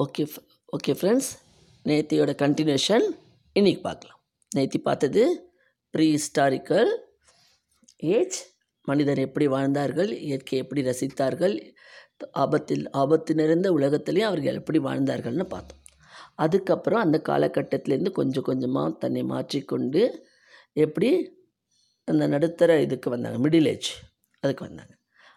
[0.00, 0.28] Okay
[0.76, 1.28] okay friends
[1.84, 3.04] நேத்தியோட continuation
[3.52, 4.20] இன்னைக்கு பார்க்கலாம்.
[4.56, 5.52] நேத்தி பார்த்தது
[5.90, 6.90] ப்ரீ ஹிஸ்டாரிக்கல்
[7.96, 8.38] ஏஜ்
[8.82, 10.18] மனிதர் எப்படி வாழ்ந்தார்கள்?
[10.18, 11.74] இயற்கையை எப்படி ரசித்தார்கள்?
[12.32, 15.82] ஆபத்தில் ஆபத்து நிறைந்த உலகத்துலேயும் அவர்கள் எப்படி வாழ்ந்தார்கள்னு பார்த்தோம்.
[16.34, 20.28] அதுக்கப்புறம் அந்த காலகட்டத்திலேருந்து கொஞ்சம் கொஞ்சமாக தன்னை மாற்றிக்கொண்டு
[20.72, 21.10] எப்படி
[22.04, 23.48] அந்த நடுத்தர இதுக்கு வந்தாங்க.
[23.48, 23.92] மிடில் ஏஜ்
[24.40, 24.94] அதுக்கு வந்தாங்க.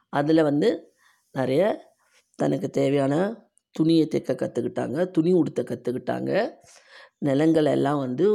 [0.09, 0.97] அதில் வந்து
[1.31, 1.91] நிறைய
[2.35, 6.31] தனக்கு தேவையான துணியை தைக்க கற்றுக்கிட்டாங்க துணி உடுத்த கற்றுக்கிட்டாங்க
[7.27, 8.27] நிலங்கள் எல்லாம் வந்து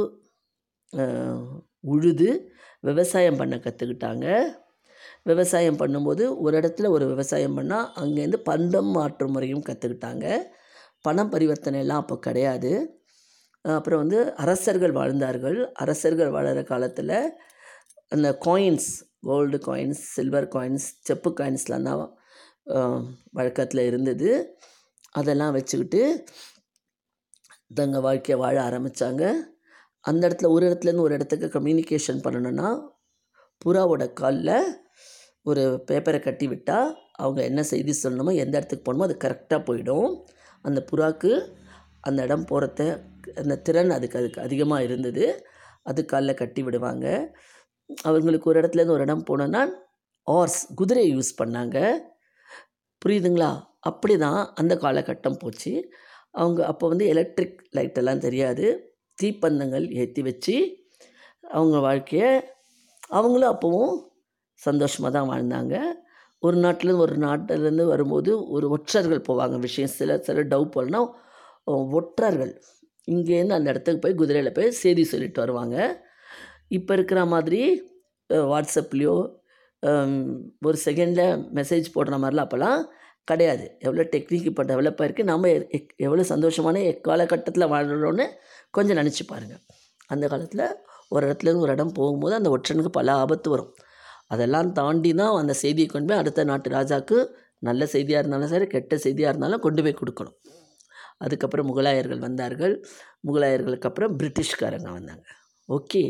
[1.93, 2.29] உழுது
[2.83, 4.27] விவசாயம் பண்ண கற்றுக்கிட்டாங்க
[5.29, 10.25] விவசாயம் பண்ணும்போது ஒரு இடத்துல ஒரு விவசாயம் பண்ணால் அங்கேருந்து பந்தம் மாற்று முறையும் கற்றுக்கிட்டாங்க
[11.05, 12.71] பணம் பரிவர்த்தனை எல்லாம் அப்போ கிடையாது.
[13.65, 15.57] அப்புறம் வந்து அரசர்கள் வாழ்ந்தார்கள்.
[15.83, 17.17] அரசர்கள் வாழற காலத்தில்
[18.15, 18.89] அந்த coins
[19.27, 22.03] gold coins silver coins செப்பு காயின்ஸ்லாம் தான்
[23.37, 24.29] வழக்கத்தில் இருந்தது.
[25.15, 26.01] அதெல்லாம் வச்சுக்கிட்டு
[27.73, 29.23] தங்க வாழ்க்கையை வாழ ஆரம்பித்தாங்க
[30.05, 32.69] அந்த இடத்துல ஒரு இடத்துலேருந்து ஒரு இடத்துக்கு கம்யூனிகேஷன் பண்ணணுன்னா
[33.61, 34.55] புறாவோட காலில்
[35.45, 40.09] ஒரு பேப்பரை கட்டி விட்டால் அவங்க என்ன செய்தி சொல்லணுமோ எந்த இடத்துக்கு போகணுமோ அது கரெக்டாக போயிடும்.
[40.65, 41.31] அந்த புறாவுக்கு
[42.01, 42.81] அந்த இடம் போகிறத
[43.41, 45.25] அந்த திறன் அதுக்கு அதுக்கு அதிகமாக இருந்தது.
[45.83, 47.05] அது காலில் கட்டி விடுவாங்க.
[48.03, 49.61] அவங்களுக்கு ஒரு இடத்துலேருந்து ஒரு இடம் போனோன்னா
[50.27, 51.77] ஆர்ஸ் குதிரையை யூஸ் பண்ணாங்க.
[53.05, 53.51] புரியுதுங்களா?
[53.89, 55.71] அப்படி தான் அந்த காலகட்டம் போச்சு.
[56.39, 58.65] அவங்க அப்போ வந்து எலக்ட்ரிக் லைட்டெல்லாம் தெரியாது.
[59.17, 60.55] தீப்பந்தங்கள் ஏற்றி வச்சு
[61.57, 62.29] அவங்க வாழ்க்கையை
[63.17, 63.93] அவங்களும் அப்போவும்
[64.59, 65.75] சந்தோஷமாக தான் வாழ்ந்தாங்க.
[66.43, 69.93] ஒரு நாட்டிலேருந்து ஒரு நாட்டிலேருந்து வரும்போது ஒரு ஒற்றர்கள் போவாங்க விஷயம்.
[69.99, 71.01] சில சில டவு போலனா
[71.99, 72.53] ஒற்றர்கள்.
[73.07, 75.77] இங்கேருந்து அந்த இடத்துக்கு போய் குதிரையில் போய் செய்தி சொல்லிட்டு வருவாங்க.
[76.77, 77.61] இப்போ இருக்கிற மாதிரி
[78.51, 79.15] வாட்ஸ்அப்லேயோ
[80.67, 82.81] ஒரு செகண்டில் மெசேஜ் போடுற மாதிரிலாம் அப்போல்லாம்
[83.29, 83.65] கிடையாது.
[83.85, 85.51] எவ்வளோ டெக்னிக் இப்போ டெவலப் ஆகிருக்கு நம்ம
[86.07, 88.25] எவ்வளோ சந்தோஷமான எக்காலகட்டத்தில் வாழ்கிறோன்னு
[88.77, 89.61] கொஞ்சம் நினச்சி பாருங்கள்
[90.13, 90.65] அந்த காலத்தில்
[91.13, 93.71] ஒரு இடத்துலேருந்து ஒரு இடம் போகும்போது அந்த ஒற்றனுக்கு பல ஆபத்து வரும்.
[94.33, 97.17] அதெல்லாம் தாண்டி தான் அந்த செய்தியை கொண்டு போய் அடுத்த நாட்டு ராஜாவுக்கு
[97.67, 100.37] நல்ல செய்தியாக இருந்தாலும் சரி கெட்ட செய்தியாக இருந்தாலும் கொண்டு போய் கொடுக்கணும்.
[101.23, 102.73] அதுக்கப்புறம் முகலாயர்கள் வந்தார்கள்.
[103.27, 105.25] முகலாயர்களுக்கு அப்புறம் பிரிட்டிஷ்காரங்க வந்தாங்க.
[105.69, 106.03] ஓகே.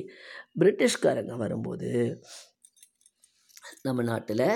[0.62, 1.90] பிரிட்டிஷ்காரங்க வரும்போது
[3.86, 4.48] நம்ம நாட்டில்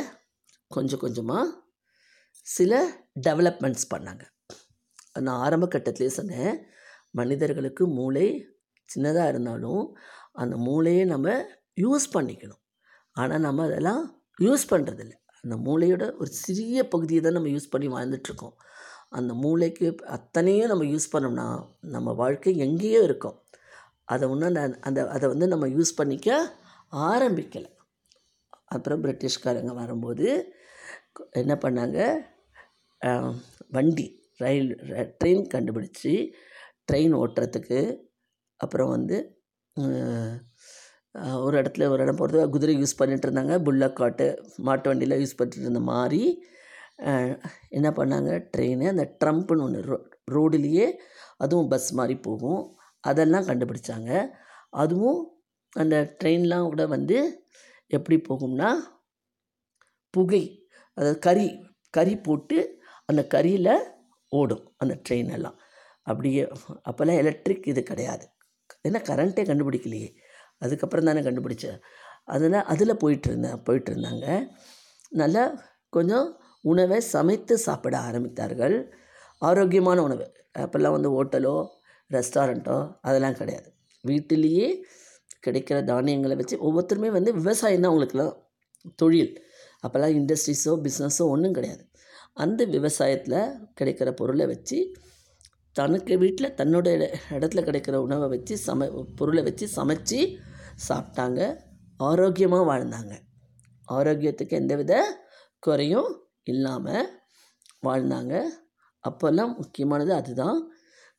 [0.76, 1.46] கொஞ்சம் கொஞ்சமாக
[2.56, 2.74] சில
[3.28, 4.24] டெவலப்மெண்ட்ஸ் பண்ணாங்க.
[5.26, 6.54] நான் ஆரம்ப கட்டத்திலே சொன்னேன்
[7.20, 8.28] மனிதர்களுக்கு மூளை
[8.90, 9.84] சின்னதாக இருந்தாலும்
[10.42, 11.36] அந்த மூளையை நம்ம
[11.84, 12.62] யூஸ் பண்ணிக்கணும்.
[13.22, 14.04] ஆனால் நம்ம அதெல்லாம்
[14.46, 18.56] யூஸ் பண்ணுறதில்ல அந்த மூளையோட ஒரு சிறிய பகுதியை தான் நம்ம யூஸ் பண்ணி வாழ்ந்துட்டுருக்கோம்.
[19.18, 21.48] அந்த மூளைக்கு அத்தனையும் நம்ம யூஸ் பண்ணோம்னா
[21.96, 23.38] நம்ம வாழ்க்கை எங்கேயோ இருக்கும்.
[24.14, 24.50] அதை ஒன்றும்
[24.90, 26.30] அந்த அதை வந்து நம்ம யூஸ் பண்ணிக்க
[27.12, 27.70] ஆரம்பிக்கலை.
[28.70, 30.28] அப்புறம் பிரிட்டிஷ்காரங்க வரும்போது
[31.42, 32.00] என்ன பண்ணாங்க?
[33.68, 34.08] வண்டி
[34.38, 34.70] ரயில்
[35.20, 36.14] ட்ரெயின் கண்டுபிடிச்சி
[36.90, 37.80] ட்ரெயின் ஓட்டுறதுக்கு
[38.60, 39.18] அப்புறம் வந்து
[41.44, 43.54] ஒரு இடத்துல ஒரு இடம் போகிறது குதிரை யூஸ் பண்ணிகிட்டு இருந்தாங்க.
[43.68, 44.26] புல்லக் காட்டு
[44.68, 46.22] மாட்டு வண்டியில் யூஸ் பண்ணிட்டு இருந்த மாதிரி
[47.70, 48.32] என்ன பண்ணாங்க?
[48.54, 49.98] ட்ரெயின் அந்த ட்ரம்ப்னு ஒன்று ரோ
[50.36, 50.88] ரோடுலேயே
[51.38, 52.62] அதுவும் பஸ் மாதிரி போகும்.
[53.04, 54.12] அதெல்லாம் கண்டுபிடிச்சாங்க.
[54.84, 55.20] அதுவும்
[55.76, 57.18] அந்த ட்ரெயின்லாம் கூட வந்து
[57.90, 58.70] எப்படி போகும்னா
[60.14, 60.44] புகை
[60.94, 61.48] அதாவது கறி
[61.98, 62.58] கறி போட்டு
[63.06, 63.74] அந்த கறியில்
[64.32, 65.58] ஓடும் அந்த ட்ரெயின் எல்லாம்.
[66.02, 66.42] அப்படியே
[66.90, 68.26] அப்போல்லாம் எலக்ட்ரிக் இது கிடையாது.
[68.88, 70.10] ஏன்னா கரண்ட்டே கண்டுபிடிக்கலையே.
[70.58, 71.80] அதுக்கப்புறம் தானே கண்டுபிடிச்சேன்.
[72.26, 73.64] அதில் அதில் போயிட்டுருந்தேன் போயிட்டுருந்தாங்க.
[73.66, 74.28] போயிட்டு இருந்தாங்க
[75.22, 75.44] நல்லா
[75.90, 76.28] கொஞ்சம்
[76.62, 78.76] உணவை சமைத்து சாப்பிட ஆரம்பித்தார்கள்.
[79.42, 80.26] ஆரோக்கியமான உணவு.
[80.58, 81.56] அப்போல்லாம் வந்து ஹோட்டலோ
[82.12, 83.70] ரெஸ்டாரண்ட்டோ அதெல்லாம் கிடையாது.
[84.04, 84.68] வீட்டிலேயே
[85.44, 88.34] கிடைக்கிற தானியங்களை வச்சு ஒவ்வொருத்தருமே வந்து விவசாயம் தான் அவங்களுக்குலாம்
[89.02, 89.34] தொழில்.
[89.84, 91.84] அப்போல்லாம் இண்டஸ்ட்ரீஸோ பிஸ்னஸோ ஒன்றும் கிடையாது.
[92.44, 93.40] அந்த விவசாயத்தில்
[93.80, 94.78] கிடைக்கிற பொருளை வச்சு
[95.76, 96.88] தனக்கு வீட்டில் தன்னோட
[97.38, 98.88] இடத்துல கிடைக்கிற உணவை வச்சு சமை
[99.20, 100.20] பொருளை வச்சு சமைச்சு
[100.88, 101.42] சாப்பிட்டாங்க.
[102.10, 103.14] ஆரோக்கியமாக வாழ்ந்தாங்க.
[103.88, 104.94] ஆரோக்கியத்துக்கு எந்தவித
[105.66, 106.10] குறையும்
[106.52, 107.08] இல்லாமல்
[107.88, 108.36] வாழ்ந்தாங்க.
[109.04, 110.60] அப்போல்லாம் முக்கியமானது அதுதான்.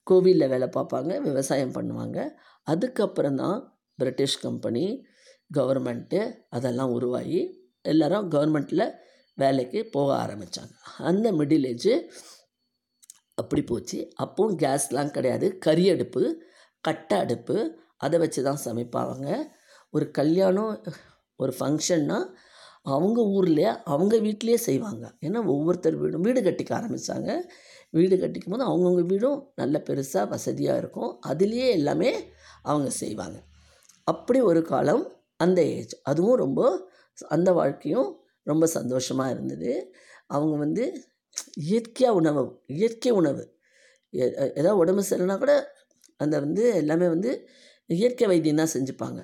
[0.06, 2.19] கோவிலில் வேலை பார்ப்பாங்க விவசாயம் பண்ணுவாங்க.
[2.67, 3.59] அதுக்கப்புறம் தான்
[4.00, 4.85] பிரிட்டிஷ் கம்பெனி
[5.58, 6.20] கவர்மெண்ட்டு
[6.56, 7.41] அதெல்லாம் உருவாகி
[7.91, 8.87] எல்லோரும் கவர்மெண்ட்டில்
[9.38, 10.75] வேலைக்கு போக ஆரம்பித்தாங்க
[11.11, 11.94] அந்த மிடில் ஏஜு
[13.41, 13.99] அப்படி போச்சு.
[14.23, 15.47] அப்போவும் கேஸ்லாம் கிடையாது.
[15.67, 16.23] கறி அடுப்பு
[16.81, 17.56] கட்டை அடுப்பு
[18.05, 19.26] அதை வச்சு தான் சமைப்பாங்க.
[19.94, 20.75] ஒரு கல்யாணம்
[21.43, 22.19] ஒரு ஃபங்க்ஷன்னா
[22.94, 25.05] அவங்க ஊர்லேயே அவங்க வீட்லேயே செய்வாங்க.
[25.26, 27.31] ஏன்னா ஒவ்வொருத்தர் வீடும் வீடு கட்டிக்க ஆரம்பித்தாங்க
[27.99, 31.12] வீடு கட்டிக்கும் போது அவங்கவுங்க வீடும் நல்ல பெருசாக வசதியாக இருக்கும்.
[31.26, 32.12] அதுலேயே எல்லாமே
[32.70, 33.38] அவங்க செய்வாங்க.
[34.12, 35.05] அப்படி ஒரு காலம்
[35.41, 35.95] அந்த ஏஜ்.
[36.11, 36.61] அதுவும் ரொம்ப
[37.31, 38.09] அந்த வாழ்க்கையும்
[38.47, 39.71] ரொம்ப சந்தோஷமாக இருந்தது.
[40.29, 40.85] அவங்க வந்து
[41.69, 42.43] இயற்கையாக உணவு
[42.77, 43.43] இயற்கை உணவு.
[44.12, 44.25] எ
[44.61, 45.55] ஏதாவது உடம்பு சரியில்லைனா கூட
[46.21, 47.31] அந்த வந்து எல்லாமே வந்து
[47.91, 49.21] இயற்கை வைத்தியம் தான் செஞ்சுப்பாங்க.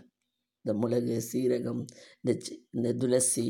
[0.64, 1.82] இந்த மிளகு சீரகம்
[2.22, 2.32] இந்த
[2.76, 3.46] இந்த துளசி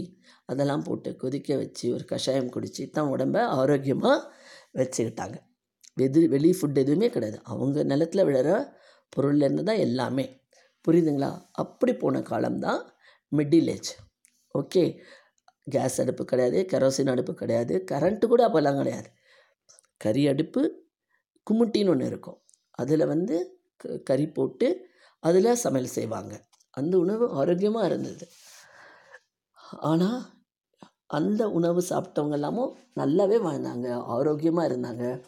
[0.48, 4.18] அதெல்லாம் போட்டு கொதிக்க வச்சு ஒரு கஷாயம் குடித்து தான் உடம்ப ஆரோக்கியமாக
[4.80, 5.36] வச்சுக்கிட்டாங்க.
[5.96, 7.38] வெது வெளி ஃபுட் எதுவுமே கிடையாது.
[7.52, 8.50] அவங்க நிலத்துல விழுற
[9.12, 10.26] பொருள்லேருந்து தான் எல்லாமே.
[10.86, 11.42] புரியுதுங்களா?
[11.52, 12.92] அப்படி போன காலம்தான்
[13.36, 13.96] மிடில் ஏஜ்
[14.58, 15.02] ஓகே
[15.64, 19.10] கேஸ் அடுப்பு கிடையாது கெரோசின் அடுப்பு கிடையாது கரண்ட்டு கூட அப்போல்லாம் கிடையாது.
[19.96, 20.84] கறி அடுப்பு
[21.50, 22.42] குமுட்டின்னு ஒன்று இருக்கும்.
[22.70, 24.88] அதில் வந்து க- கறி போட்டு
[25.20, 26.44] அதில் சமையல் செய்வாங்க.
[26.70, 28.28] அந்த உணவு ஆரோக்கியமாக இருந்தது.
[29.70, 30.22] ஆனால்
[31.06, 35.24] அந்த உணவு சாப்பிட்டவங்க எல்லாமும் நல்லாவே வாழ்ந்தாங்க ஆரோக்கியமாக இருந்தாங்க.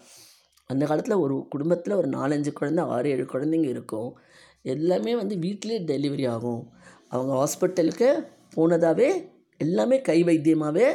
[0.66, 4.18] அந்த காலத்தில் ஒரு குடும்பத்தில் ஒரு நாலஞ்சு குழந்தை ஆறு ஏழு குழந்தைங்க இருக்கும்.
[4.62, 6.62] எல்லாமே வந்து வீட்டிலே டெலிவரி ஆகும்.
[7.08, 8.08] அவங்க ஹாஸ்பிட்டலுக்கு
[8.56, 9.08] போனதாகவே
[9.56, 10.88] எல்லாமே கை வைத்தியமாகவே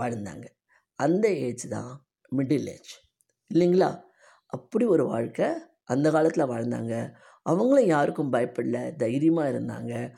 [0.00, 0.46] வாழ்ந்தாங்க.
[0.94, 2.06] அந்த ஏஜ் தான்
[2.36, 2.92] மிடில் ஏஜ்
[3.54, 4.00] இல்லைங்களா?
[4.46, 5.48] அப்படி ஒரு வாழ்க்கை
[5.84, 7.14] அந்த காலத்தில் வாழ்ந்தாங்க.
[7.42, 10.14] அவங்களும் யாருக்கும் பயப்படல தைரியமாக இருந்தாங்க.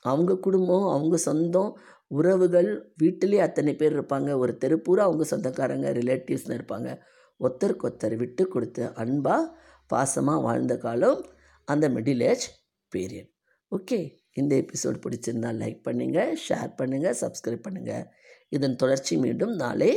[0.00, 1.76] அவங்க குடும்பம் அவங்க சொந்தம்
[2.06, 4.38] உறவுகள் வீட்டிலே அத்தனை பேர் இருப்பாங்க.
[4.38, 7.00] ஒரு தெரு பூரா அவங்க சொந்தக்காரங்க ரிலேட்டிவ்ஸ்னு இருப்பாங்க.
[7.40, 9.58] ஒருத்தருக்கு ஒருத்தர் விட்டு கொடுத்து அன்பாக
[9.94, 11.24] பாசமாக வாழ்ந்த காலம்
[11.64, 12.46] அந்த மிடில் ஏஜ்
[12.92, 13.30] பீரியட்
[13.72, 13.98] ஓகே
[14.32, 18.06] இந்த எபிசோட் பிடிச்சிருந்தா லைக் பண்ணுங்கள் ஷேர் பண்ணுங்கள் சப்ஸ்கிரைப் பண்ணுங்கள்
[18.48, 19.92] இதன் தொடர்ச்சி மீண்டும் நாளை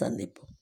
[0.00, 0.55] சந்திப்போம்.